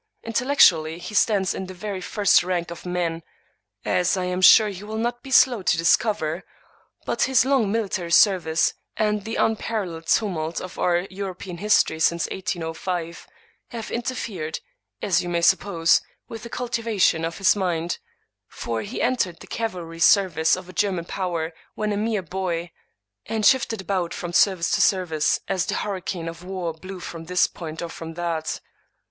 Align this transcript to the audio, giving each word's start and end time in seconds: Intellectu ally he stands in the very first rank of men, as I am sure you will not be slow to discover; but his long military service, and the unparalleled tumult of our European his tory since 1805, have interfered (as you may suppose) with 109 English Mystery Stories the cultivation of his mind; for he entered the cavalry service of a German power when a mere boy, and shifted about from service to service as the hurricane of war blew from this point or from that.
Intellectu 0.23 0.77
ally 0.77 0.97
he 0.97 1.13
stands 1.13 1.53
in 1.53 1.67
the 1.67 1.75
very 1.75 2.01
first 2.01 2.41
rank 2.41 2.71
of 2.71 2.87
men, 2.87 3.21
as 3.85 4.17
I 4.17 4.25
am 4.25 4.41
sure 4.41 4.67
you 4.67 4.87
will 4.87 4.97
not 4.97 5.21
be 5.21 5.29
slow 5.29 5.61
to 5.61 5.77
discover; 5.77 6.43
but 7.05 7.21
his 7.29 7.45
long 7.45 7.71
military 7.71 8.11
service, 8.11 8.73
and 8.97 9.23
the 9.23 9.35
unparalleled 9.35 10.07
tumult 10.07 10.59
of 10.59 10.79
our 10.79 11.01
European 11.11 11.59
his 11.59 11.83
tory 11.83 11.99
since 11.99 12.27
1805, 12.31 13.27
have 13.67 13.91
interfered 13.91 14.59
(as 15.03 15.21
you 15.21 15.29
may 15.29 15.39
suppose) 15.41 16.01
with 16.27 16.43
109 16.45 16.91
English 16.93 17.13
Mystery 17.13 17.21
Stories 17.21 17.21
the 17.21 17.21
cultivation 17.21 17.23
of 17.23 17.37
his 17.37 17.55
mind; 17.55 17.99
for 18.47 18.81
he 18.81 19.03
entered 19.03 19.39
the 19.39 19.45
cavalry 19.45 19.99
service 19.99 20.55
of 20.55 20.67
a 20.67 20.73
German 20.73 21.05
power 21.05 21.53
when 21.75 21.93
a 21.93 21.95
mere 21.97 22.23
boy, 22.23 22.71
and 23.27 23.45
shifted 23.45 23.81
about 23.81 24.15
from 24.15 24.33
service 24.33 24.71
to 24.71 24.81
service 24.81 25.39
as 25.47 25.67
the 25.67 25.75
hurricane 25.75 26.27
of 26.27 26.43
war 26.43 26.73
blew 26.73 26.99
from 26.99 27.25
this 27.25 27.45
point 27.45 27.83
or 27.83 27.89
from 27.89 28.15
that. 28.15 28.59